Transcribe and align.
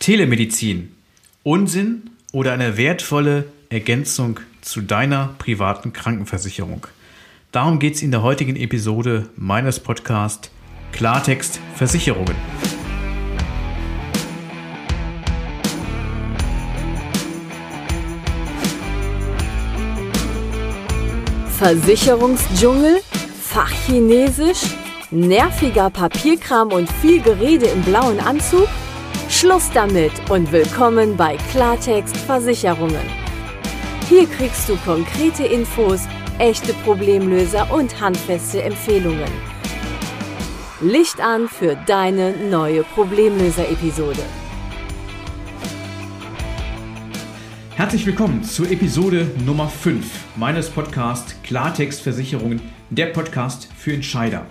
Telemedizin. 0.00 0.96
Unsinn 1.42 2.08
oder 2.32 2.54
eine 2.54 2.78
wertvolle 2.78 3.44
Ergänzung 3.68 4.40
zu 4.62 4.80
deiner 4.80 5.34
privaten 5.36 5.92
Krankenversicherung? 5.92 6.86
Darum 7.52 7.78
geht 7.78 7.96
es 7.96 8.02
in 8.02 8.10
der 8.10 8.22
heutigen 8.22 8.56
Episode 8.56 9.28
meines 9.36 9.78
Podcasts 9.78 10.50
Klartext 10.92 11.60
Versicherungen. 11.74 12.34
Versicherungsdschungel, 21.58 23.02
Fachchinesisch, 23.42 24.62
nerviger 25.10 25.90
Papierkram 25.90 26.72
und 26.72 26.90
viel 26.90 27.20
Gerede 27.20 27.66
im 27.66 27.82
blauen 27.82 28.18
Anzug? 28.18 28.66
Schluss 29.40 29.70
damit 29.72 30.12
und 30.28 30.52
willkommen 30.52 31.16
bei 31.16 31.38
Klartext 31.50 32.14
Versicherungen. 32.14 33.00
Hier 34.06 34.26
kriegst 34.26 34.68
du 34.68 34.76
konkrete 34.76 35.46
Infos, 35.46 36.02
echte 36.38 36.74
Problemlöser 36.84 37.72
und 37.72 37.98
handfeste 38.02 38.62
Empfehlungen. 38.62 39.30
Licht 40.82 41.22
an 41.22 41.48
für 41.48 41.74
deine 41.86 42.32
neue 42.50 42.82
Problemlöser-Episode. 42.82 44.22
Herzlich 47.76 48.04
willkommen 48.04 48.44
zur 48.44 48.70
Episode 48.70 49.26
Nummer 49.46 49.70
5 49.70 50.36
meines 50.36 50.68
Podcasts 50.68 51.34
Klartext 51.44 52.02
Versicherungen, 52.02 52.60
der 52.90 53.06
Podcast 53.06 53.70
für 53.74 53.94
Entscheider. 53.94 54.44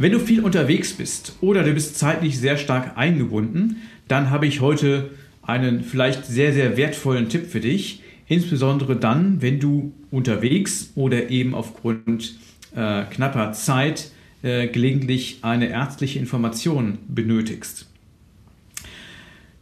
Wenn 0.00 0.12
du 0.12 0.20
viel 0.20 0.44
unterwegs 0.44 0.92
bist 0.92 1.32
oder 1.40 1.64
du 1.64 1.74
bist 1.74 1.98
zeitlich 1.98 2.38
sehr 2.38 2.56
stark 2.56 2.96
eingebunden, 2.96 3.78
dann 4.06 4.30
habe 4.30 4.46
ich 4.46 4.60
heute 4.60 5.10
einen 5.42 5.82
vielleicht 5.82 6.24
sehr, 6.24 6.52
sehr 6.52 6.76
wertvollen 6.76 7.28
Tipp 7.28 7.46
für 7.46 7.58
dich. 7.58 8.04
Insbesondere 8.28 8.94
dann, 8.94 9.42
wenn 9.42 9.58
du 9.58 9.92
unterwegs 10.12 10.92
oder 10.94 11.30
eben 11.30 11.52
aufgrund 11.52 12.36
äh, 12.76 13.06
knapper 13.10 13.52
Zeit 13.54 14.12
äh, 14.42 14.68
gelegentlich 14.68 15.38
eine 15.42 15.68
ärztliche 15.68 16.20
Information 16.20 16.98
benötigst. 17.08 17.88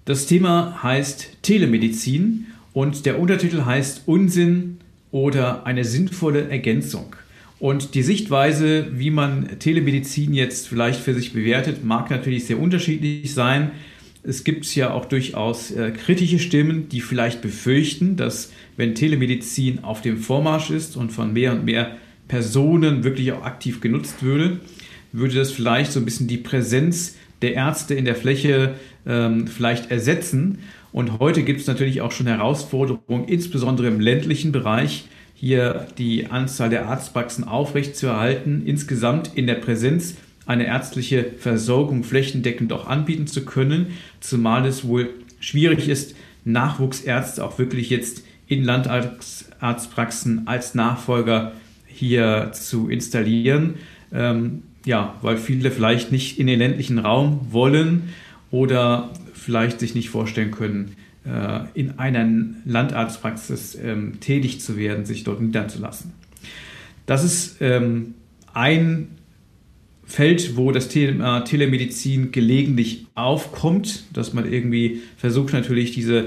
Das 0.04 0.26
Thema 0.26 0.82
heißt 0.82 1.38
Telemedizin 1.40 2.48
und 2.74 3.06
der 3.06 3.18
Untertitel 3.18 3.64
heißt 3.64 4.02
Unsinn 4.04 4.80
oder 5.12 5.64
eine 5.64 5.86
sinnvolle 5.86 6.50
Ergänzung. 6.50 7.16
Und 7.58 7.94
die 7.94 8.02
Sichtweise, 8.02 8.86
wie 8.92 9.10
man 9.10 9.58
Telemedizin 9.58 10.34
jetzt 10.34 10.68
vielleicht 10.68 11.00
für 11.00 11.14
sich 11.14 11.32
bewertet, 11.32 11.84
mag 11.84 12.10
natürlich 12.10 12.44
sehr 12.44 12.58
unterschiedlich 12.58 13.32
sein. 13.32 13.70
Es 14.22 14.44
gibt 14.44 14.74
ja 14.74 14.92
auch 14.92 15.06
durchaus 15.06 15.70
äh, 15.70 15.92
kritische 15.92 16.38
Stimmen, 16.38 16.88
die 16.88 17.00
vielleicht 17.00 17.40
befürchten, 17.40 18.16
dass 18.16 18.52
wenn 18.76 18.94
Telemedizin 18.94 19.84
auf 19.84 20.02
dem 20.02 20.18
Vormarsch 20.18 20.70
ist 20.70 20.96
und 20.96 21.12
von 21.12 21.32
mehr 21.32 21.52
und 21.52 21.64
mehr 21.64 21.96
Personen 22.28 23.04
wirklich 23.04 23.32
auch 23.32 23.44
aktiv 23.44 23.80
genutzt 23.80 24.22
würde, 24.22 24.60
würde 25.12 25.36
das 25.36 25.50
vielleicht 25.50 25.92
so 25.92 26.00
ein 26.00 26.04
bisschen 26.04 26.26
die 26.26 26.38
Präsenz 26.38 27.16
der 27.40 27.54
Ärzte 27.54 27.94
in 27.94 28.04
der 28.04 28.16
Fläche 28.16 28.74
ähm, 29.06 29.46
vielleicht 29.46 29.90
ersetzen. 29.90 30.58
Und 30.92 31.20
heute 31.20 31.42
gibt 31.42 31.60
es 31.60 31.66
natürlich 31.66 32.00
auch 32.00 32.12
schon 32.12 32.26
Herausforderungen, 32.26 33.28
insbesondere 33.28 33.86
im 33.86 34.00
ländlichen 34.00 34.52
Bereich, 34.52 35.04
hier 35.38 35.86
die 35.98 36.26
Anzahl 36.26 36.70
der 36.70 36.88
Arztpraxen 36.88 37.44
aufrechtzuerhalten, 37.44 38.62
insgesamt 38.66 39.30
in 39.34 39.46
der 39.46 39.56
Präsenz 39.56 40.16
eine 40.46 40.66
ärztliche 40.66 41.32
Versorgung 41.38 42.04
flächendeckend 42.04 42.72
auch 42.72 42.86
anbieten 42.86 43.26
zu 43.26 43.44
können, 43.44 43.88
zumal 44.20 44.64
es 44.66 44.86
wohl 44.86 45.10
schwierig 45.38 45.88
ist, 45.88 46.16
Nachwuchsärzte 46.44 47.44
auch 47.44 47.58
wirklich 47.58 47.90
jetzt 47.90 48.24
in 48.48 48.64
Landarztpraxen 48.64 50.46
als 50.46 50.74
Nachfolger 50.74 51.52
hier 51.86 52.50
zu 52.52 52.88
installieren. 52.88 53.74
Ähm, 54.12 54.62
ja, 54.86 55.16
weil 55.20 55.36
viele 55.36 55.70
vielleicht 55.70 56.12
nicht 56.12 56.38
in 56.38 56.46
den 56.46 56.60
ländlichen 56.60 56.98
Raum 56.98 57.48
wollen 57.50 58.14
oder 58.50 59.10
vielleicht 59.34 59.80
sich 59.80 59.94
nicht 59.94 60.10
vorstellen 60.10 60.52
können, 60.52 60.96
in 61.74 61.98
einer 61.98 62.28
Landarztpraxis 62.64 63.76
ähm, 63.82 64.20
tätig 64.20 64.60
zu 64.60 64.76
werden, 64.76 65.04
sich 65.04 65.24
dort 65.24 65.40
niederzulassen. 65.40 66.12
Das 67.06 67.24
ist 67.24 67.56
ähm, 67.60 68.14
ein 68.52 69.08
Feld, 70.04 70.56
wo 70.56 70.70
das 70.70 70.88
Thema 70.88 71.40
Telemedizin 71.40 72.30
gelegentlich 72.30 73.06
aufkommt, 73.14 74.04
dass 74.12 74.32
man 74.32 74.50
irgendwie 74.50 75.02
versucht 75.16 75.52
natürlich 75.52 75.92
diese 75.92 76.26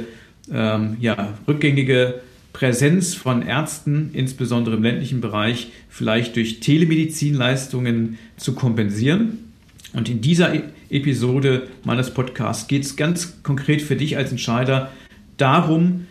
ähm, 0.51 0.97
ja, 0.99 1.37
rückgängige 1.47 2.21
Präsenz 2.51 3.13
von 3.13 3.41
Ärzten, 3.41 4.09
insbesondere 4.13 4.75
im 4.75 4.83
ländlichen 4.83 5.21
Bereich, 5.21 5.71
vielleicht 5.87 6.35
durch 6.35 6.59
Telemedizinleistungen 6.59 8.17
zu 8.37 8.53
kompensieren. 8.53 9.48
Und 9.93 10.09
in 10.09 10.21
dieser 10.21 10.53
e- 10.53 10.63
Episode 10.89 11.67
meines 11.83 12.13
Podcasts 12.13 12.67
geht 12.67 12.83
es 12.83 12.95
ganz 12.95 13.41
konkret 13.43 13.81
für 13.81 13.95
dich 13.95 14.17
als 14.17 14.31
Entscheider 14.31 14.91
darum, 15.37 16.07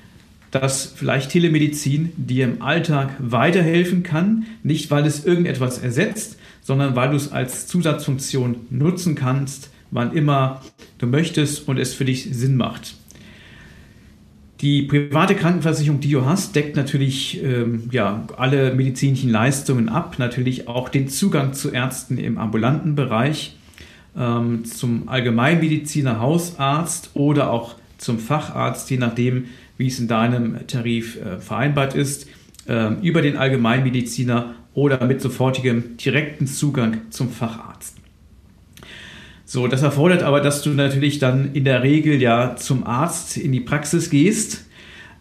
dass 0.51 0.87
vielleicht 0.87 1.31
Telemedizin 1.31 2.13
dir 2.17 2.45
im 2.45 2.63
Alltag 2.63 3.11
weiterhelfen 3.19 4.03
kann, 4.03 4.47
nicht 4.63 4.91
weil 4.91 5.07
es 5.07 5.25
irgendetwas 5.25 5.79
ersetzt, 5.79 6.39
sondern 6.63 6.97
weil 6.97 7.11
du 7.11 7.17
es 7.17 7.33
als 7.33 7.67
Zusatzfunktion 7.67 8.57
nutzen 8.71 9.15
kannst, 9.15 9.71
wann 9.91 10.13
immer 10.13 10.63
du 10.99 11.07
möchtest 11.07 11.69
und 11.69 11.79
es 11.79 11.95
für 11.95 12.05
dich 12.05 12.29
Sinn 12.33 12.57
macht. 12.57 12.95
Die 14.61 14.83
private 14.83 15.37
Krankenversicherung, 15.37 16.01
die 16.01 16.11
du 16.11 16.25
hast, 16.25 16.57
deckt 16.57 16.75
natürlich 16.75 17.43
ähm, 17.45 17.89
ja, 17.93 18.27
alle 18.37 18.75
medizinischen 18.75 19.31
Leistungen 19.31 19.89
ab, 19.89 20.17
natürlich 20.19 20.67
auch 20.67 20.89
den 20.89 21.09
Zugang 21.09 21.53
zu 21.53 21.71
Ärzten 21.71 22.19
im 22.19 22.39
ambulanten 22.39 22.97
Bereich, 22.97 23.57
ähm, 24.17 24.65
zum 24.65 25.09
Allgemeinmediziner, 25.09 26.21
Hausarzt 26.21 27.11
oder 27.15 27.51
auch 27.51 27.77
zum 27.99 28.19
Facharzt, 28.19 28.91
je 28.91 28.97
nachdem, 28.97 29.47
wie 29.77 29.87
es 29.87 29.99
in 29.99 30.09
deinem 30.09 30.67
Tarif 30.67 31.17
äh, 31.17 31.39
vereinbart 31.39 31.95
ist, 31.95 32.27
äh, 32.67 32.95
über 33.03 33.23
den 33.23 33.37
Allgemeinmediziner 33.37 34.55
oder 34.75 35.05
mit 35.05 35.21
sofortigem 35.21 35.97
direkten 35.97 36.47
Zugang 36.47 37.03
zum 37.11 37.31
Facharzt. 37.31 37.97
So, 39.45 39.67
das 39.67 39.83
erfordert 39.83 40.23
aber, 40.23 40.41
dass 40.41 40.63
du 40.63 40.71
natürlich 40.71 41.19
dann 41.19 41.55
in 41.55 41.65
der 41.65 41.83
Regel 41.83 42.21
ja 42.21 42.55
zum 42.57 42.87
Arzt 42.87 43.37
in 43.39 43.51
die 43.51 43.61
Praxis 43.61 44.11
gehst 44.11 44.67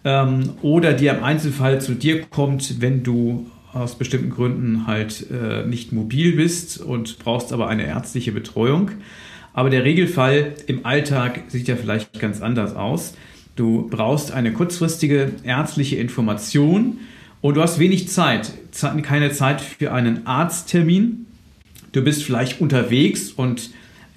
ähm, 0.03 0.55
oder 0.61 0.93
dir 0.93 1.15
im 1.15 1.23
Einzelfall 1.23 1.79
zu 1.79 1.93
dir 1.93 2.21
kommt, 2.23 2.81
wenn 2.81 3.03
du 3.03 3.49
aus 3.73 3.97
bestimmten 3.97 4.29
Gründen 4.29 4.87
halt 4.87 5.25
äh, 5.29 5.65
nicht 5.65 5.91
mobil 5.91 6.35
bist 6.35 6.79
und 6.79 7.19
brauchst 7.19 7.51
aber 7.53 7.67
eine 7.67 7.85
ärztliche 7.85 8.31
Betreuung. 8.31 8.91
Aber 9.53 9.69
der 9.69 9.83
Regelfall 9.83 10.53
im 10.67 10.85
Alltag 10.85 11.43
sieht 11.47 11.67
ja 11.67 11.75
vielleicht 11.75 12.19
ganz 12.19 12.41
anders 12.41 12.75
aus. 12.75 13.15
Du 13.55 13.87
brauchst 13.89 14.31
eine 14.31 14.53
kurzfristige 14.53 15.31
ärztliche 15.43 15.95
Information 15.95 16.99
und 17.41 17.57
du 17.57 17.61
hast 17.61 17.79
wenig 17.79 18.07
Zeit, 18.09 18.51
keine 19.01 19.31
Zeit 19.31 19.61
für 19.61 19.91
einen 19.91 20.27
Arzttermin. 20.27 21.25
Du 21.91 22.03
bist 22.03 22.23
vielleicht 22.23 22.61
unterwegs 22.61 23.31
und 23.31 23.71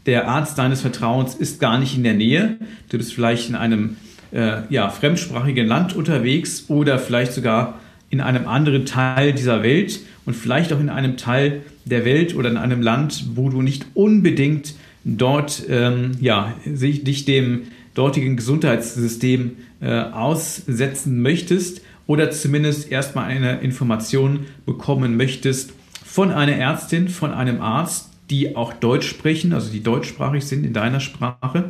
der 0.06 0.28
Arzt 0.28 0.58
deines 0.58 0.82
Vertrauens 0.82 1.34
ist 1.34 1.60
gar 1.60 1.78
nicht 1.78 1.96
in 1.96 2.02
der 2.02 2.14
Nähe. 2.14 2.58
Du 2.90 2.98
bist 2.98 3.14
vielleicht 3.14 3.48
in 3.48 3.54
einem 3.54 3.96
äh, 4.32 4.62
ja, 4.68 4.90
fremdsprachigen 4.90 5.66
Land 5.66 5.94
unterwegs 5.94 6.64
oder 6.68 6.98
vielleicht 6.98 7.32
sogar 7.32 7.80
in 8.10 8.20
einem 8.20 8.46
anderen 8.46 8.84
Teil 8.84 9.32
dieser 9.32 9.62
Welt 9.62 10.00
und 10.26 10.34
vielleicht 10.34 10.72
auch 10.72 10.80
in 10.80 10.88
einem 10.88 11.16
Teil 11.16 11.62
der 11.84 12.04
Welt 12.04 12.34
oder 12.34 12.50
in 12.50 12.56
einem 12.56 12.82
Land, 12.82 13.24
wo 13.34 13.48
du 13.48 13.62
nicht 13.62 13.86
unbedingt 13.94 14.74
dort 15.04 15.62
ähm, 15.68 16.12
ja, 16.20 16.54
dich 16.66 17.24
dem 17.24 17.62
dortigen 17.94 18.36
Gesundheitssystem 18.36 19.56
äh, 19.80 19.90
aussetzen 19.90 21.22
möchtest 21.22 21.82
oder 22.06 22.30
zumindest 22.30 22.90
erstmal 22.90 23.26
eine 23.26 23.60
Information 23.60 24.46
bekommen 24.66 25.16
möchtest 25.16 25.72
von 26.04 26.32
einer 26.32 26.52
Ärztin, 26.52 27.08
von 27.08 27.32
einem 27.32 27.60
Arzt, 27.60 28.10
die 28.30 28.56
auch 28.56 28.72
Deutsch 28.72 29.08
sprechen, 29.08 29.52
also 29.52 29.70
die 29.70 29.82
deutschsprachig 29.82 30.44
sind 30.44 30.64
in 30.64 30.72
deiner 30.72 31.00
Sprache 31.00 31.68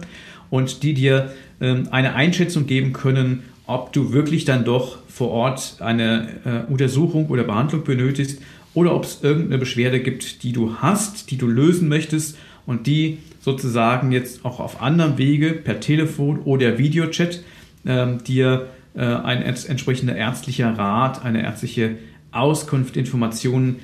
und 0.50 0.82
die 0.82 0.94
dir 0.94 1.32
ähm, 1.60 1.88
eine 1.90 2.14
Einschätzung 2.14 2.66
geben 2.66 2.92
können, 2.92 3.42
ob 3.70 3.92
du 3.92 4.12
wirklich 4.12 4.44
dann 4.44 4.64
doch 4.64 4.98
vor 5.06 5.30
Ort 5.30 5.76
eine 5.78 6.28
äh, 6.44 6.72
Untersuchung 6.72 7.28
oder 7.28 7.44
Behandlung 7.44 7.84
benötigst 7.84 8.42
oder 8.74 8.94
ob 8.94 9.04
es 9.04 9.22
irgendeine 9.22 9.58
Beschwerde 9.58 10.00
gibt, 10.00 10.42
die 10.42 10.52
du 10.52 10.76
hast, 10.78 11.30
die 11.30 11.38
du 11.38 11.46
lösen 11.46 11.88
möchtest 11.88 12.36
und 12.66 12.88
die 12.88 13.18
sozusagen 13.40 14.10
jetzt 14.10 14.44
auch 14.44 14.58
auf 14.58 14.82
anderem 14.82 15.18
Wege 15.18 15.52
per 15.52 15.78
Telefon 15.78 16.40
oder 16.40 16.78
Videochat 16.78 17.42
ähm, 17.86 18.24
dir 18.24 18.66
äh, 18.94 19.02
ein 19.02 19.42
entsprechender 19.42 20.16
ärztlicher 20.16 20.76
Rat, 20.76 21.24
eine 21.24 21.42
ärztliche 21.42 21.96
Auskunft, 22.32 22.96
Informationen 22.96 23.76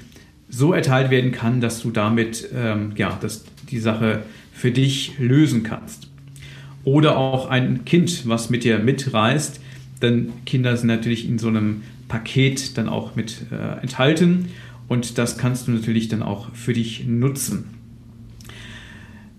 so 0.48 0.72
erteilt 0.72 1.10
werden 1.10 1.30
kann, 1.30 1.60
dass 1.60 1.80
du 1.80 1.92
damit 1.92 2.48
ähm, 2.54 2.92
ja, 2.96 3.16
dass 3.20 3.44
die 3.70 3.78
Sache 3.78 4.22
für 4.52 4.72
dich 4.72 5.12
lösen 5.18 5.62
kannst. 5.62 6.08
oder 6.82 7.16
auch 7.16 7.50
ein 7.50 7.84
Kind, 7.84 8.28
was 8.28 8.50
mit 8.50 8.64
dir 8.64 8.78
mitreist. 8.78 9.60
Denn 10.02 10.32
Kinder 10.44 10.76
sind 10.76 10.88
natürlich 10.88 11.28
in 11.28 11.38
so 11.38 11.48
einem 11.48 11.82
Paket 12.08 12.76
dann 12.78 12.88
auch 12.88 13.16
mit 13.16 13.46
äh, 13.50 13.82
enthalten 13.82 14.48
und 14.88 15.18
das 15.18 15.38
kannst 15.38 15.66
du 15.66 15.72
natürlich 15.72 16.08
dann 16.08 16.22
auch 16.22 16.54
für 16.54 16.72
dich 16.72 17.06
nutzen. 17.06 17.64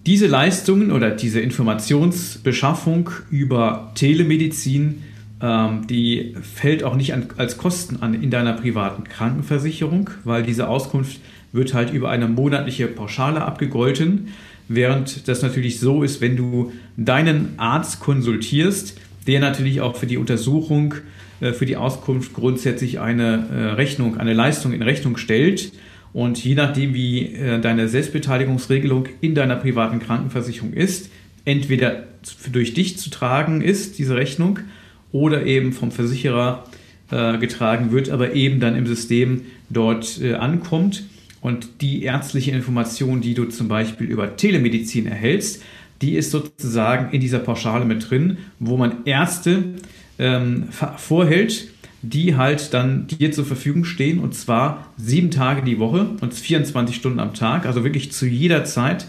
Diese 0.06 0.27
Leistungen 0.27 0.92
oder 0.92 1.12
diese 1.12 1.42
Informationsbeschaffung 1.42 3.09
über 3.30 3.92
Telemedizin, 3.95 5.04
ähm, 5.42 5.86
die 5.88 6.36
fällt 6.42 6.83
auch 6.83 6.95
nicht 6.95 7.13
an, 7.13 7.27
als 7.38 7.57
Kosten 7.57 7.98
an 7.98 8.13
in 8.13 8.31
deiner 8.31 8.54
privaten 8.54 9.04
Krankenversicherung, 9.04 10.09
weil 10.24 10.44
diese 10.44 10.69
Auskunft 10.69 11.19
wird 11.51 11.74
halt 11.74 11.92
über 11.92 12.09
eine 12.09 12.27
monatliche 12.27 12.88
Pauschale 12.88 13.44
abgegolten, 13.44 14.30
während 14.69 15.27
das 15.27 15.42
natürlich 15.42 15.80
so 15.80 16.04
ist, 16.04 16.21
wenn 16.21 16.36
du 16.38 16.71
deinen 16.95 17.54
Arzt 17.57 18.00
konsultierst, 18.00 18.98
der 19.28 19.40
natürlich 19.40 19.82
auch 19.82 19.96
für 19.96 20.08
die 20.08 20.18
Untersuchung, 20.18 20.96
äh, 21.40 21.54
für 21.54 21.66
die 21.66 21.78
Auskunft 21.78 22.34
grundsätzlich 22.34 23.00
eine 23.00 23.48
äh, 23.52 23.64
Rechnung, 23.74 24.18
eine 24.18 24.34
Leistung 24.34 24.74
in 24.74 24.82
Rechnung 24.82 25.18
stellt 25.18 25.72
und 26.14 26.44
je 26.44 26.56
nachdem, 26.56 26.94
wie 26.94 27.34
äh, 27.34 27.60
deine 27.60 27.88
Selbstbeteiligungsregelung 27.90 29.08
in 29.22 29.36
deiner 29.36 29.58
privaten 29.58 30.00
Krankenversicherung 30.00 30.74
ist, 30.74 31.12
entweder 31.46 32.08
durch 32.52 32.74
dich 32.74 32.98
zu 32.98 33.10
tragen 33.10 33.62
ist, 33.62 34.00
diese 34.00 34.16
Rechnung, 34.16 34.60
oder 35.14 35.46
eben 35.46 35.72
vom 35.72 35.92
Versicherer 35.92 36.66
getragen 37.40 37.94
wird, 37.94 38.10
aber 38.10 38.34
eben 38.34 38.60
dann 38.60 38.76
im 38.76 38.86
System 38.86 39.44
dort 39.70 40.22
ankommt. 40.22 41.06
Und 41.40 41.80
die 41.80 42.04
ärztliche 42.04 42.52
Information, 42.52 43.22
die 43.22 43.34
du 43.34 43.46
zum 43.46 43.70
Beispiel 43.70 44.08
über 44.08 44.36
Telemedizin 44.36 45.08
erhältst, 45.08 45.64
die 46.02 46.16
ist 46.16 46.32
sozusagen 46.32 47.12
in 47.14 47.22
dieser 47.22 47.40
Pauschale 47.40 47.86
mit 47.86 48.10
drin, 48.10 48.38
wo 48.60 48.78
man 48.78 49.06
Ärzte 49.06 49.76
ähm, 50.20 50.70
vorhält, 50.98 51.70
die 52.02 52.36
halt 52.36 52.74
dann 52.74 53.08
dir 53.08 53.32
zur 53.32 53.46
Verfügung 53.46 53.84
stehen 53.84 54.20
und 54.20 54.36
zwar 54.36 54.88
sieben 54.98 55.32
Tage 55.32 55.64
die 55.64 55.80
Woche 55.80 56.10
und 56.22 56.34
24 56.34 56.96
Stunden 56.96 57.20
am 57.20 57.34
Tag, 57.34 57.66
also 57.66 57.84
wirklich 57.84 58.12
zu 58.12 58.28
jeder 58.28 58.66
Zeit, 58.66 59.08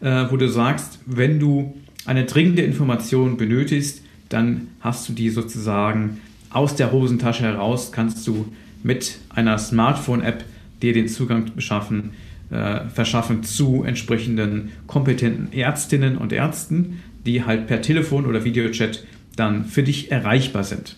äh, 0.00 0.24
wo 0.30 0.36
du 0.36 0.48
sagst, 0.48 1.00
wenn 1.06 1.38
du 1.38 1.74
eine 2.06 2.24
dringende 2.24 2.62
Information 2.62 3.36
benötigst, 3.36 4.02
dann 4.30 4.68
hast 4.80 5.08
du 5.08 5.12
die 5.12 5.28
sozusagen 5.28 6.20
aus 6.50 6.74
der 6.74 6.92
Hosentasche 6.92 7.42
heraus, 7.42 7.92
kannst 7.92 8.26
du 8.26 8.46
mit 8.82 9.18
einer 9.28 9.58
Smartphone-App 9.58 10.44
dir 10.82 10.92
den 10.92 11.08
Zugang 11.08 11.50
beschaffen, 11.54 12.12
äh, 12.50 12.88
verschaffen 12.88 13.42
zu 13.42 13.84
entsprechenden 13.84 14.72
kompetenten 14.86 15.52
Ärztinnen 15.52 16.18
und 16.18 16.32
Ärzten, 16.32 17.00
die 17.26 17.44
halt 17.44 17.66
per 17.66 17.82
Telefon 17.82 18.26
oder 18.26 18.44
Videochat 18.44 19.04
dann 19.36 19.64
für 19.64 19.82
dich 19.82 20.10
erreichbar 20.10 20.64
sind. 20.64 20.96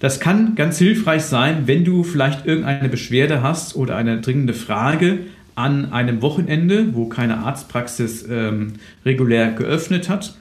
Das 0.00 0.20
kann 0.20 0.54
ganz 0.54 0.78
hilfreich 0.78 1.22
sein, 1.22 1.66
wenn 1.66 1.84
du 1.84 2.02
vielleicht 2.02 2.46
irgendeine 2.46 2.88
Beschwerde 2.88 3.42
hast 3.42 3.76
oder 3.76 3.96
eine 3.96 4.20
dringende 4.20 4.52
Frage 4.52 5.20
an 5.54 5.92
einem 5.92 6.20
Wochenende, 6.20 6.94
wo 6.94 7.06
keine 7.06 7.38
Arztpraxis 7.38 8.26
ähm, 8.30 8.74
regulär 9.04 9.52
geöffnet 9.52 10.08
hat 10.10 10.36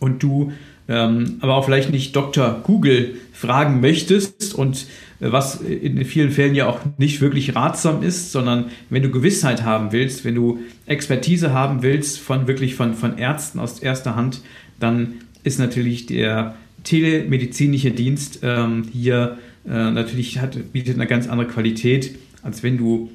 und 0.00 0.22
du 0.22 0.52
ähm, 0.88 1.36
aber 1.40 1.54
auch 1.54 1.66
vielleicht 1.66 1.90
nicht 1.90 2.16
Dr. 2.16 2.62
Google 2.64 3.16
fragen 3.32 3.80
möchtest 3.80 4.54
und 4.54 4.86
was 5.20 5.60
in 5.60 6.04
vielen 6.04 6.30
Fällen 6.30 6.54
ja 6.54 6.66
auch 6.66 6.80
nicht 6.96 7.20
wirklich 7.20 7.56
ratsam 7.56 8.02
ist, 8.02 8.30
sondern 8.30 8.66
wenn 8.88 9.02
du 9.02 9.10
Gewissheit 9.10 9.64
haben 9.64 9.90
willst, 9.90 10.24
wenn 10.24 10.34
du 10.34 10.60
Expertise 10.86 11.52
haben 11.52 11.82
willst 11.82 12.20
von 12.20 12.46
wirklich 12.46 12.74
von, 12.76 12.94
von 12.94 13.18
Ärzten 13.18 13.58
aus 13.58 13.80
erster 13.80 14.14
Hand, 14.14 14.42
dann 14.78 15.14
ist 15.42 15.58
natürlich 15.58 16.06
der 16.06 16.54
telemedizinische 16.84 17.90
Dienst 17.90 18.40
ähm, 18.42 18.84
hier 18.92 19.38
äh, 19.66 19.90
natürlich 19.90 20.38
hat, 20.38 20.72
bietet 20.72 20.94
eine 20.94 21.06
ganz 21.06 21.28
andere 21.28 21.48
Qualität, 21.48 22.14
als 22.42 22.62
wenn 22.62 22.78
du 22.78 23.10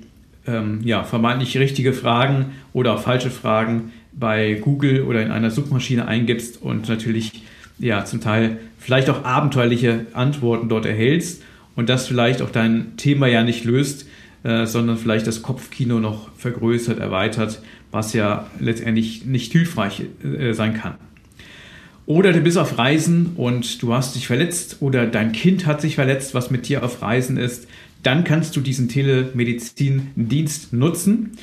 ähm, 0.45 0.81
ja, 0.83 1.03
vermeintlich 1.03 1.57
richtige 1.57 1.93
Fragen 1.93 2.47
oder 2.73 2.95
auch 2.95 3.01
falsche 3.01 3.29
Fragen 3.31 3.93
bei 4.11 4.55
Google 4.55 5.03
oder 5.03 5.23
in 5.23 5.31
einer 5.31 5.51
Suchmaschine 5.51 6.05
eingibst 6.05 6.61
und 6.61 6.89
natürlich 6.89 7.43
ja 7.79 8.03
zum 8.03 8.19
Teil 8.19 8.57
vielleicht 8.77 9.09
auch 9.09 9.23
abenteuerliche 9.23 10.05
Antworten 10.13 10.67
dort 10.69 10.85
erhältst 10.85 11.41
und 11.75 11.89
das 11.89 12.07
vielleicht 12.07 12.41
auch 12.41 12.49
dein 12.49 12.97
Thema 12.97 13.27
ja 13.27 13.43
nicht 13.43 13.65
löst, 13.65 14.07
äh, 14.43 14.65
sondern 14.65 14.97
vielleicht 14.97 15.27
das 15.27 15.41
Kopfkino 15.41 15.99
noch 15.99 16.29
vergrößert, 16.37 16.99
erweitert, 16.99 17.61
was 17.91 18.13
ja 18.13 18.47
letztendlich 18.59 19.25
nicht 19.25 19.51
hilfreich 19.51 20.03
äh, 20.23 20.53
sein 20.53 20.73
kann. 20.73 20.95
Oder 22.05 22.33
du 22.33 22.41
bist 22.41 22.57
auf 22.57 22.77
Reisen 22.77 23.31
und 23.37 23.81
du 23.81 23.93
hast 23.93 24.15
dich 24.15 24.27
verletzt 24.27 24.77
oder 24.81 25.07
dein 25.07 25.31
Kind 25.31 25.65
hat 25.65 25.79
sich 25.79 25.95
verletzt, 25.95 26.33
was 26.33 26.51
mit 26.51 26.67
dir 26.67 26.83
auf 26.83 27.01
Reisen 27.01 27.37
ist. 27.37 27.67
Dann 28.03 28.25
kannst 28.25 28.57
du 28.57 28.61
diesen 28.61 28.89
Telemedizindienst 28.89 30.73
nutzen. 30.73 31.37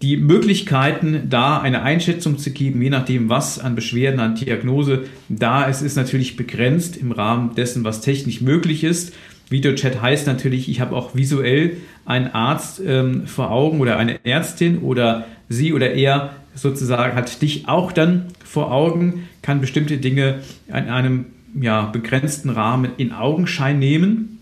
Die 0.00 0.16
Möglichkeiten, 0.16 1.28
da 1.28 1.60
eine 1.60 1.82
Einschätzung 1.82 2.38
zu 2.38 2.52
geben, 2.52 2.80
je 2.80 2.88
nachdem, 2.88 3.28
was 3.28 3.58
an 3.58 3.74
Beschwerden, 3.74 4.18
an 4.18 4.34
Diagnose 4.34 5.04
da 5.28 5.64
ist, 5.64 5.82
ist 5.82 5.96
natürlich 5.96 6.36
begrenzt 6.36 6.96
im 6.96 7.12
Rahmen 7.12 7.54
dessen, 7.54 7.84
was 7.84 8.00
technisch 8.00 8.40
möglich 8.40 8.82
ist. 8.82 9.12
Videochat 9.50 10.00
heißt 10.00 10.26
natürlich, 10.26 10.68
ich 10.68 10.80
habe 10.80 10.96
auch 10.96 11.14
visuell 11.14 11.76
einen 12.06 12.28
Arzt 12.28 12.80
ähm, 12.84 13.26
vor 13.26 13.50
Augen 13.50 13.80
oder 13.80 13.98
eine 13.98 14.24
Ärztin 14.24 14.78
oder 14.78 15.26
sie 15.48 15.72
oder 15.72 15.92
er 15.92 16.30
sozusagen 16.54 17.14
hat 17.14 17.42
dich 17.42 17.68
auch 17.68 17.92
dann 17.92 18.26
vor 18.44 18.72
Augen, 18.72 19.28
kann 19.42 19.60
bestimmte 19.60 19.98
Dinge 19.98 20.40
in 20.68 20.74
einem 20.74 21.26
ja, 21.60 21.82
begrenzten 21.86 22.50
Rahmen 22.50 22.92
in 22.96 23.12
Augenschein 23.12 23.78
nehmen. 23.78 24.38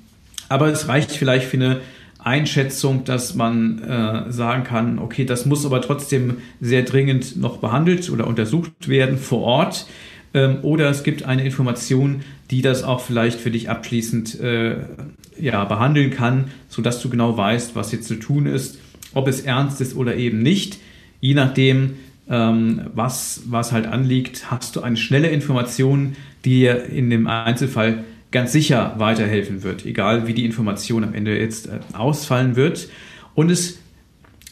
Aber 0.49 0.69
es 0.69 0.89
reicht 0.89 1.13
vielleicht 1.13 1.47
für 1.47 1.57
eine 1.57 1.81
Einschätzung, 2.19 3.05
dass 3.05 3.35
man 3.35 3.83
äh, 3.83 4.33
sagen 4.33 4.65
kann, 4.65 4.99
okay, 4.99 5.25
das 5.25 5.47
muss 5.47 5.65
aber 5.65 5.81
trotzdem 5.81 6.39
sehr 6.61 6.83
dringend 6.83 7.37
noch 7.37 7.59
behandelt 7.59 8.11
oder 8.11 8.27
untersucht 8.27 8.89
werden 8.89 9.19
vor 9.19 9.43
Ort. 9.43 9.87
Ähm, 10.35 10.59
oder 10.63 10.91
es 10.91 11.05
gibt 11.05 11.23
eine 11.23 11.45
Information, 11.45 12.23
die 12.51 12.63
das 12.63 12.83
auch 12.83 13.01
vielleicht 13.01 13.41
für 13.41 13.51
dich 13.51 13.69
abschließend 13.69 14.41
äh, 14.41 14.77
ja, 15.39 15.65
behandeln 15.65 16.11
kann, 16.11 16.51
sodass 16.69 17.01
du 17.03 17.11
genau 17.11 17.37
weißt, 17.37 17.77
was 17.77 17.93
jetzt 17.93 18.09
zu 18.09 18.17
tun 18.17 18.47
ist, 18.47 18.79
ob 19.15 19.29
es 19.29 19.41
ernst 19.41 19.81
ist 19.81 19.95
oder 19.95 20.17
eben 20.17 20.43
nicht. 20.43 20.79
Je 21.21 21.35
nachdem, 21.35 21.97
ähm, 22.29 22.83
was, 22.95 23.43
was 23.47 23.73
halt 23.73 23.87
anliegt, 23.87 24.51
hast 24.51 24.77
du 24.77 24.81
eine 24.81 24.97
schnelle 24.97 25.29
Information, 25.29 26.17
die 26.45 26.61
dir 26.61 26.85
in 26.87 27.11
dem 27.11 27.27
Einzelfall 27.27 28.05
ganz 28.31 28.53
sicher 28.53 28.95
weiterhelfen 28.99 29.63
wird, 29.63 29.87
egal 29.87 30.27
wie 30.27 30.35
die 30.35 30.45
Information 30.45 31.05
am 31.05 31.15
Ende 31.15 31.39
jetzt 31.39 31.67
äh, 31.67 31.81
ausfallen 31.93 32.57
wird. 32.57 32.89
Und 33.35 33.51
es 33.51 33.79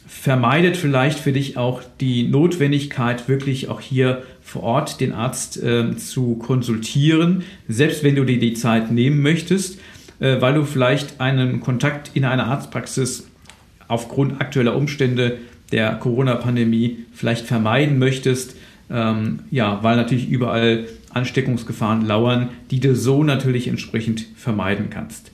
vermeidet 0.06 0.76
vielleicht 0.76 1.18
für 1.18 1.32
dich 1.32 1.56
auch 1.56 1.82
die 2.00 2.25
Notwendigkeit, 2.25 3.28
wirklich 3.28 3.68
auch 3.68 3.80
hier 3.80 4.23
vor 4.47 4.62
Ort 4.62 5.00
den 5.00 5.12
Arzt 5.12 5.61
äh, 5.61 5.97
zu 5.97 6.37
konsultieren, 6.37 7.43
selbst 7.67 8.05
wenn 8.05 8.15
du 8.15 8.25
dir 8.25 8.38
die 8.38 8.55
Zeit 8.55 8.93
nehmen 8.93 9.21
möchtest, 9.21 9.81
äh, 10.21 10.41
weil 10.41 10.55
du 10.55 10.62
vielleicht 10.62 11.21
einen 11.21 11.59
Kontakt 11.59 12.12
in 12.15 12.25
einer 12.25 12.47
Arztpraxis 12.47 13.26
aufgrund 13.88 14.41
aktueller 14.41 14.76
Umstände 14.76 15.38
der 15.73 15.95
Corona-Pandemie 15.95 16.99
vielleicht 17.12 17.45
vermeiden 17.45 17.99
möchtest. 17.99 18.55
Ähm, 18.88 19.41
ja, 19.50 19.81
weil 19.83 19.97
natürlich 19.97 20.29
überall 20.29 20.85
Ansteckungsgefahren 21.12 22.07
lauern, 22.07 22.50
die 22.71 22.79
du 22.79 22.95
so 22.95 23.25
natürlich 23.25 23.67
entsprechend 23.67 24.26
vermeiden 24.37 24.91
kannst. 24.91 25.33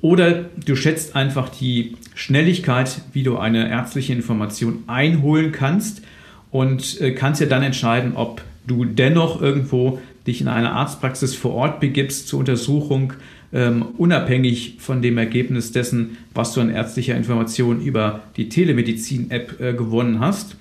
Oder 0.00 0.46
du 0.66 0.74
schätzt 0.74 1.14
einfach 1.14 1.48
die 1.48 1.96
Schnelligkeit, 2.16 3.02
wie 3.12 3.22
du 3.22 3.38
eine 3.38 3.70
ärztliche 3.70 4.14
Information 4.14 4.82
einholen 4.88 5.52
kannst 5.52 6.02
und 6.50 7.00
äh, 7.00 7.12
kannst 7.12 7.40
ja 7.40 7.46
dann 7.46 7.62
entscheiden, 7.62 8.12
ob 8.14 8.42
du 8.66 8.84
dennoch 8.84 9.40
irgendwo 9.40 9.98
dich 10.26 10.40
in 10.40 10.48
eine 10.48 10.72
Arztpraxis 10.72 11.34
vor 11.34 11.54
Ort 11.54 11.80
begibst 11.80 12.28
zur 12.28 12.38
Untersuchung, 12.38 13.14
ähm, 13.52 13.86
unabhängig 13.96 14.76
von 14.78 15.00
dem 15.00 15.16
Ergebnis 15.18 15.72
dessen, 15.72 16.18
was 16.34 16.52
du 16.52 16.60
an 16.60 16.70
ärztlicher 16.70 17.16
Information 17.16 17.80
über 17.80 18.20
die 18.36 18.48
Telemedizin-App 18.48 19.60
äh, 19.60 19.72
gewonnen 19.72 20.20
hast, 20.20 20.56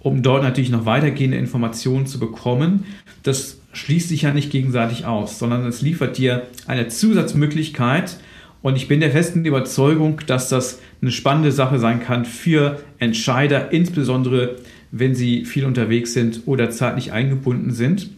um 0.00 0.22
dort 0.22 0.42
natürlich 0.42 0.70
noch 0.70 0.86
weitergehende 0.86 1.36
Informationen 1.36 2.06
zu 2.06 2.18
bekommen. 2.18 2.84
Das 3.22 3.58
schließt 3.74 4.08
sich 4.08 4.22
ja 4.22 4.32
nicht 4.32 4.50
gegenseitig 4.50 5.04
aus, 5.04 5.38
sondern 5.38 5.66
es 5.66 5.82
liefert 5.82 6.18
dir 6.18 6.46
eine 6.66 6.88
Zusatzmöglichkeit. 6.88 8.16
Und 8.62 8.76
ich 8.76 8.88
bin 8.88 9.00
der 9.00 9.10
festen 9.10 9.44
Überzeugung, 9.44 10.20
dass 10.26 10.48
das 10.48 10.80
eine 11.00 11.10
spannende 11.10 11.52
Sache 11.52 11.78
sein 11.78 12.00
kann 12.00 12.24
für 12.24 12.80
Entscheider, 12.98 13.72
insbesondere 13.72 14.56
wenn 14.92 15.14
sie 15.14 15.44
viel 15.44 15.64
unterwegs 15.64 16.12
sind 16.12 16.42
oder 16.46 16.70
zeitlich 16.70 17.12
eingebunden 17.12 17.72
sind. 17.72 18.10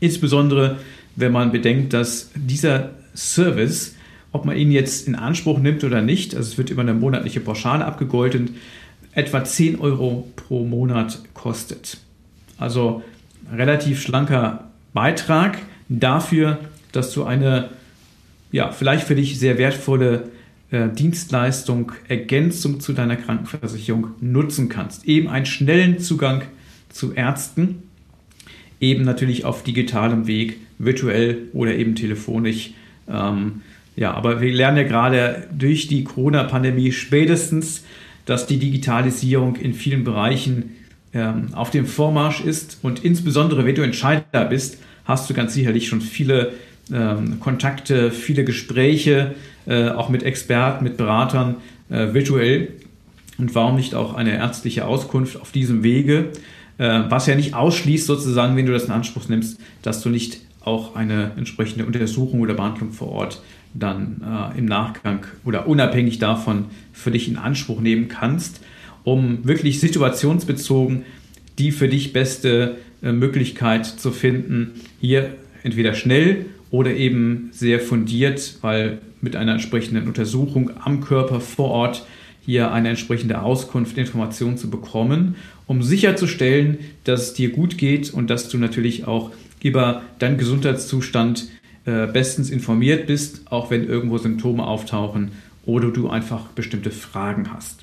Insbesondere 0.00 0.78
wenn 1.16 1.32
man 1.32 1.50
bedenkt, 1.50 1.94
dass 1.94 2.30
dieser 2.34 2.90
Service, 3.14 3.96
ob 4.32 4.44
man 4.44 4.56
ihn 4.56 4.70
jetzt 4.70 5.08
in 5.08 5.14
Anspruch 5.14 5.58
nimmt 5.58 5.82
oder 5.82 6.02
nicht, 6.02 6.36
also 6.36 6.50
es 6.50 6.58
wird 6.58 6.70
über 6.70 6.82
eine 6.82 6.94
monatliche 6.94 7.40
Pauschale 7.40 7.84
abgegolten, 7.84 8.56
etwa 9.12 9.42
10 9.42 9.80
Euro 9.80 10.30
pro 10.36 10.64
Monat 10.64 11.22
kostet. 11.32 11.98
Also 12.58 13.02
relativ 13.50 14.02
schlanker 14.02 14.70
Beitrag 14.92 15.58
dafür, 15.88 16.58
dass 16.92 17.12
du 17.12 17.24
eine 17.24 17.70
ja, 18.52 18.70
vielleicht 18.72 19.06
für 19.06 19.14
dich 19.14 19.38
sehr 19.38 19.58
wertvolle 19.58 20.30
äh, 20.70 20.88
Dienstleistung, 20.88 21.92
Ergänzung 22.08 22.80
zu 22.80 22.92
deiner 22.92 23.16
Krankenversicherung 23.16 24.08
nutzen 24.20 24.68
kannst. 24.68 25.04
Eben 25.04 25.28
einen 25.28 25.46
schnellen 25.46 25.98
Zugang 25.98 26.42
zu 26.88 27.12
Ärzten, 27.12 27.82
eben 28.80 29.04
natürlich 29.04 29.44
auf 29.44 29.62
digitalem 29.62 30.26
Weg, 30.26 30.58
virtuell 30.78 31.48
oder 31.52 31.74
eben 31.74 31.94
telefonisch. 31.94 32.72
Ähm, 33.08 33.62
ja, 33.96 34.12
aber 34.12 34.40
wir 34.40 34.52
lernen 34.52 34.78
ja 34.78 34.82
gerade 34.82 35.48
durch 35.56 35.86
die 35.86 36.04
Corona-Pandemie 36.04 36.92
spätestens, 36.92 37.84
dass 38.26 38.46
die 38.46 38.58
Digitalisierung 38.58 39.56
in 39.56 39.72
vielen 39.72 40.04
Bereichen 40.04 40.76
ähm, 41.14 41.54
auf 41.54 41.70
dem 41.70 41.86
Vormarsch 41.86 42.44
ist 42.44 42.78
und 42.82 43.04
insbesondere, 43.04 43.64
wenn 43.64 43.74
du 43.74 43.82
Entscheider 43.82 44.44
bist, 44.44 44.78
hast 45.04 45.30
du 45.30 45.34
ganz 45.34 45.54
sicherlich 45.54 45.88
schon 45.88 46.00
viele 46.00 46.52
ähm, 46.92 47.40
Kontakte, 47.40 48.10
viele 48.10 48.44
Gespräche, 48.44 49.34
äh, 49.66 49.90
auch 49.90 50.08
mit 50.08 50.22
Experten, 50.22 50.84
mit 50.84 50.96
Beratern 50.96 51.56
äh, 51.90 52.14
virtuell. 52.14 52.68
Und 53.38 53.54
warum 53.54 53.76
nicht 53.76 53.94
auch 53.94 54.14
eine 54.14 54.36
ärztliche 54.36 54.86
Auskunft 54.86 55.40
auf 55.40 55.52
diesem 55.52 55.82
Wege, 55.82 56.30
äh, 56.78 57.02
was 57.08 57.26
ja 57.26 57.34
nicht 57.34 57.54
ausschließt 57.54 58.06
sozusagen, 58.06 58.56
wenn 58.56 58.66
du 58.66 58.72
das 58.72 58.84
in 58.84 58.92
Anspruch 58.92 59.28
nimmst, 59.28 59.60
dass 59.82 60.02
du 60.02 60.08
nicht 60.08 60.40
auch 60.60 60.96
eine 60.96 61.32
entsprechende 61.36 61.86
Untersuchung 61.86 62.40
oder 62.40 62.54
Behandlung 62.54 62.92
vor 62.92 63.12
Ort 63.12 63.42
dann 63.74 64.22
äh, 64.54 64.58
im 64.58 64.64
Nachgang 64.64 65.26
oder 65.44 65.68
unabhängig 65.68 66.18
davon 66.18 66.66
für 66.92 67.10
dich 67.10 67.28
in 67.28 67.36
Anspruch 67.36 67.80
nehmen 67.80 68.08
kannst, 68.08 68.60
um 69.04 69.46
wirklich 69.46 69.80
situationsbezogen 69.80 71.04
die 71.58 71.72
für 71.72 71.88
dich 71.88 72.12
beste 72.12 72.76
äh, 73.02 73.12
Möglichkeit 73.12 73.86
zu 73.86 74.10
finden, 74.10 74.72
hier 75.00 75.34
entweder 75.62 75.94
schnell 75.94 76.46
oder 76.70 76.92
eben 76.92 77.50
sehr 77.52 77.80
fundiert, 77.80 78.58
weil 78.60 78.98
mit 79.26 79.34
einer 79.36 79.52
entsprechenden 79.52 80.06
Untersuchung 80.06 80.70
am 80.84 81.00
Körper 81.00 81.40
vor 81.40 81.70
Ort 81.70 82.06
hier 82.44 82.70
eine 82.70 82.90
entsprechende 82.90 83.42
Auskunft, 83.42 83.98
Information 83.98 84.56
zu 84.56 84.70
bekommen, 84.70 85.34
um 85.66 85.82
sicherzustellen, 85.82 86.78
dass 87.02 87.22
es 87.22 87.34
dir 87.34 87.50
gut 87.50 87.76
geht 87.76 88.14
und 88.14 88.30
dass 88.30 88.48
du 88.48 88.56
natürlich 88.56 89.08
auch 89.08 89.32
über 89.60 90.02
deinen 90.20 90.38
Gesundheitszustand 90.38 91.48
äh, 91.86 92.06
bestens 92.06 92.50
informiert 92.50 93.08
bist, 93.08 93.50
auch 93.50 93.68
wenn 93.72 93.88
irgendwo 93.88 94.16
Symptome 94.16 94.64
auftauchen 94.64 95.32
oder 95.64 95.90
du 95.90 96.08
einfach 96.08 96.46
bestimmte 96.50 96.92
Fragen 96.92 97.52
hast. 97.52 97.80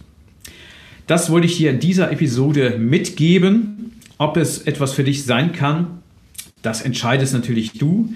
Das 1.07 1.29
wollte 1.29 1.47
ich 1.47 1.57
hier 1.57 1.71
in 1.71 1.81
dieser 1.81 2.09
Episode 2.09 2.77
mitgeben. 2.79 3.91
Ob 4.17 4.37
es 4.37 4.59
etwas 4.59 4.93
für 4.93 5.03
dich 5.03 5.25
sein 5.25 5.51
kann, 5.51 5.99
das 6.61 6.81
entscheidest 6.81 7.33
natürlich 7.33 7.73
du. 7.73 8.13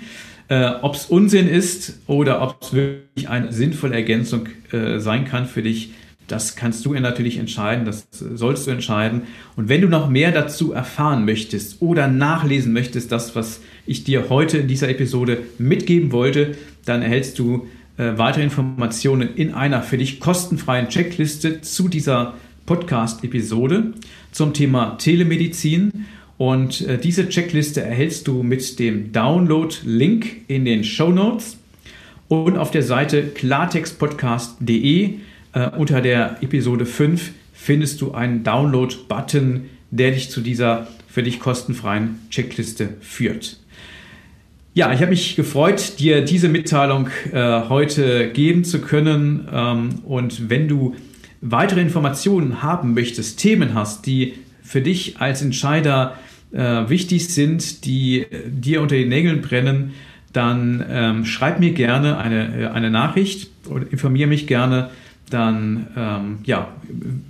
Äh, 0.49 0.71
ob 0.81 0.95
es 0.95 1.05
Unsinn 1.07 1.47
ist 1.47 1.99
oder 2.07 2.41
ob 2.41 2.61
es 2.61 2.73
wirklich 2.73 3.29
eine 3.29 3.51
sinnvolle 3.51 3.95
Ergänzung 3.95 4.47
äh, 4.71 4.99
sein 4.99 5.25
kann 5.25 5.45
für 5.45 5.61
dich, 5.61 5.91
das 6.27 6.55
kannst 6.55 6.85
du 6.85 6.93
ja 6.93 6.99
natürlich 6.99 7.37
entscheiden, 7.37 7.85
das 7.85 8.07
sollst 8.11 8.67
du 8.67 8.71
entscheiden. 8.71 9.23
Und 9.55 9.69
wenn 9.69 9.81
du 9.81 9.87
noch 9.87 10.09
mehr 10.09 10.31
dazu 10.31 10.73
erfahren 10.73 11.25
möchtest 11.25 11.81
oder 11.81 12.07
nachlesen 12.07 12.73
möchtest, 12.73 13.11
das, 13.11 13.35
was 13.35 13.61
ich 13.85 14.03
dir 14.03 14.29
heute 14.29 14.57
in 14.57 14.67
dieser 14.67 14.89
Episode 14.89 15.39
mitgeben 15.57 16.11
wollte, 16.11 16.55
dann 16.85 17.01
erhältst 17.01 17.39
du 17.39 17.67
äh, 17.97 18.17
weitere 18.17 18.43
Informationen 18.43 19.35
in 19.35 19.53
einer 19.53 19.81
für 19.81 19.97
dich 19.97 20.19
kostenfreien 20.19 20.89
Checkliste 20.89 21.61
zu 21.61 21.87
dieser 21.87 22.35
Podcast-Episode 22.65 23.93
zum 24.31 24.53
Thema 24.53 24.97
Telemedizin. 24.97 26.05
Und 26.37 26.81
äh, 26.81 26.97
diese 26.97 27.29
Checkliste 27.29 27.81
erhältst 27.81 28.27
du 28.27 28.43
mit 28.43 28.77
dem 28.79 29.11
Download-Link 29.11 30.43
in 30.47 30.65
den 30.65 30.83
Show 30.83 31.11
Notes 31.11 31.57
und 32.27 32.57
auf 32.57 32.71
der 32.71 32.83
Seite 32.83 33.23
klartextpodcast.de 33.23 35.13
äh, 35.53 35.69
unter 35.77 36.01
der 36.01 36.37
Episode 36.41 36.85
5 36.85 37.31
findest 37.53 38.01
du 38.01 38.11
einen 38.11 38.43
Download-Button, 38.43 39.65
der 39.91 40.11
dich 40.11 40.29
zu 40.29 40.41
dieser 40.41 40.87
für 41.07 41.23
dich 41.23 41.39
kostenfreien 41.39 42.19
Checkliste 42.29 42.89
führt. 43.01 43.57
Ja, 44.75 44.93
ich 44.93 44.99
habe 44.99 45.09
mich 45.09 45.35
gefreut, 45.35 45.93
dir 45.97 46.21
diese 46.23 46.49
Mitteilung 46.49 47.09
äh, 47.33 47.61
heute 47.67 48.29
geben 48.29 48.63
zu 48.63 48.79
können. 48.79 49.47
Ähm, 49.51 49.89
und 50.05 50.51
wenn 50.51 50.67
du 50.67 50.95
weitere 51.41 51.81
Informationen 51.81 52.61
haben 52.61 52.93
möchtest, 52.93 53.39
Themen 53.39 53.73
hast, 53.73 54.05
die 54.05 54.35
für 54.61 54.81
dich 54.81 55.19
als 55.19 55.41
Entscheider 55.41 56.13
äh, 56.51 56.89
wichtig 56.89 57.27
sind, 57.27 57.85
die 57.85 58.25
dir 58.47 58.81
unter 58.81 58.95
den 58.95 59.09
Nägeln 59.09 59.41
brennen, 59.41 59.93
dann 60.33 60.83
ähm, 60.89 61.25
schreib 61.25 61.59
mir 61.59 61.71
gerne 61.73 62.17
eine, 62.17 62.63
äh, 62.63 62.67
eine 62.67 62.91
Nachricht 62.91 63.49
oder 63.69 63.91
informiere 63.91 64.27
mich 64.27 64.47
gerne. 64.47 64.89
Dann 65.29 65.87
ähm, 65.97 66.37
ja, 66.43 66.69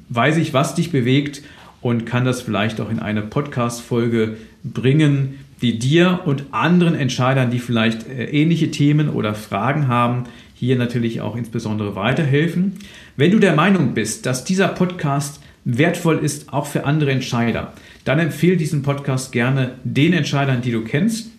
weiß 0.09 0.37
ich, 0.37 0.53
was 0.53 0.75
dich 0.75 0.91
bewegt 0.91 1.41
und 1.81 2.05
kann 2.05 2.25
das 2.25 2.41
vielleicht 2.41 2.79
auch 2.81 2.89
in 2.89 2.99
eine 2.99 3.21
Podcast-Folge 3.21 4.37
bringen, 4.63 5.39
die 5.61 5.79
dir 5.79 6.19
und 6.25 6.45
anderen 6.51 6.95
Entscheidern, 6.95 7.49
die 7.49 7.59
vielleicht 7.59 8.07
äh, 8.07 8.25
ähnliche 8.25 8.71
Themen 8.71 9.09
oder 9.09 9.33
Fragen 9.33 9.87
haben, 9.87 10.25
hier 10.53 10.75
natürlich 10.75 11.21
auch 11.21 11.35
insbesondere 11.35 11.95
weiterhelfen. 11.95 12.73
Wenn 13.15 13.31
du 13.31 13.39
der 13.39 13.55
Meinung 13.55 13.93
bist, 13.93 14.25
dass 14.25 14.43
dieser 14.43 14.67
Podcast 14.67 15.41
wertvoll 15.67 16.19
ist, 16.19 16.53
auch 16.53 16.65
für 16.65 16.85
andere 16.85 17.11
Entscheider, 17.11 17.73
dann 18.05 18.19
empfehle 18.19 18.55
diesen 18.55 18.83
Podcast 18.83 19.33
gerne 19.33 19.75
den 19.83 20.13
Entscheidern, 20.13 20.61
die 20.61 20.71
du 20.71 20.83
kennst. 20.83 21.29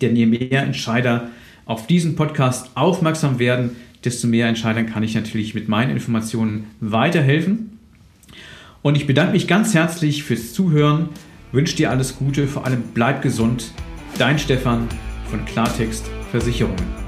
Denn 0.00 0.16
je 0.16 0.26
mehr 0.26 0.62
Entscheider 0.62 1.28
auf 1.66 1.86
diesen 1.86 2.16
Podcast 2.16 2.70
aufmerksam 2.74 3.38
werden, 3.38 3.76
desto 4.04 4.26
mehr 4.26 4.48
Entscheidern 4.48 4.86
kann 4.86 5.02
ich 5.02 5.14
natürlich 5.14 5.54
mit 5.54 5.68
meinen 5.68 5.90
Informationen 5.90 6.68
weiterhelfen. 6.80 7.78
Und 8.80 8.96
ich 8.96 9.06
bedanke 9.06 9.32
mich 9.32 9.46
ganz 9.46 9.74
herzlich 9.74 10.22
fürs 10.22 10.54
Zuhören, 10.54 11.10
wünsche 11.52 11.76
dir 11.76 11.90
alles 11.90 12.16
Gute, 12.16 12.46
vor 12.46 12.64
allem 12.64 12.84
bleib 12.94 13.20
gesund. 13.20 13.72
Dein 14.18 14.38
Stefan 14.38 14.88
von 15.30 15.44
Klartext 15.44 16.08
Versicherungen. 16.30 17.07